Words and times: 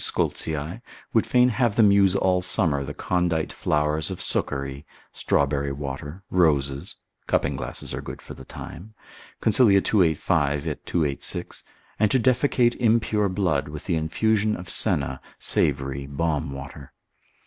Scoltzii 0.03 0.81
would 1.13 1.27
fain 1.27 1.49
have 1.49 1.75
them 1.75 1.91
use 1.91 2.15
all 2.15 2.41
summer 2.41 2.83
the 2.83 2.91
condite 2.95 3.53
flowers 3.53 4.09
of 4.09 4.19
succory, 4.19 4.83
strawberry 5.13 5.71
water, 5.71 6.23
roses 6.31 6.95
(cupping 7.27 7.55
glasses 7.55 7.93
are 7.93 8.01
good 8.01 8.19
for 8.19 8.33
the 8.33 8.43
time), 8.43 8.95
consil. 9.43 9.67
285. 9.79 10.65
et 10.65 10.83
286. 10.87 11.63
and 11.99 12.09
to 12.09 12.19
defecate 12.19 12.73
impure 12.77 13.29
blood 13.29 13.67
with 13.69 13.85
the 13.85 13.95
infusion 13.95 14.55
of 14.57 14.71
senna, 14.71 15.21
savory, 15.37 16.07
balm 16.07 16.51
water. 16.51 16.93